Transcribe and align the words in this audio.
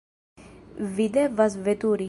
Vi 1.01 1.07
devas 1.19 1.59
veturi! 1.69 1.99